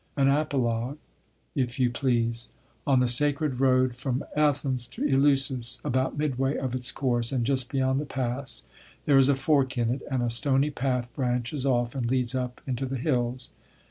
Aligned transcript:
An 0.17 0.27
apologue, 0.29 0.97
if 1.53 1.79
you 1.79 1.91
please. 1.91 2.49
On 2.87 2.97
the 3.01 3.07
sacred 3.07 3.59
road 3.59 3.95
from 3.95 4.23
Athens 4.35 4.87
to 4.87 5.03
Eleusis, 5.03 5.79
about 5.85 6.17
midway 6.17 6.57
of 6.57 6.73
its 6.73 6.91
course, 6.91 7.31
and 7.31 7.45
just 7.45 7.71
beyond 7.71 7.99
the 8.01 8.05
pass, 8.07 8.63
there 9.05 9.19
is 9.19 9.29
a 9.29 9.35
fork 9.35 9.77
in 9.77 9.91
it, 9.91 10.01
and 10.09 10.23
a 10.23 10.31
stony 10.31 10.71
path 10.71 11.13
branches 11.13 11.67
off 11.67 11.93
and 11.93 12.09
leads 12.09 12.33
up 12.33 12.61
into 12.65 12.87
the 12.87 12.97
hills. 12.97 13.51